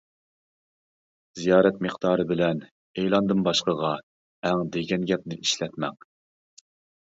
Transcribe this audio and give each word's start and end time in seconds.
زىيارەت 1.39 1.77
مىقدارى 1.87 2.25
بىلەن 2.33 2.65
ئېلاندىن 3.03 3.45
باشقىغا 3.51 3.93
ئەڭ 4.51 4.67
دېگەن 4.79 5.09
گەپنى 5.15 5.41
ئىشلەتمەڭ. 5.47 6.05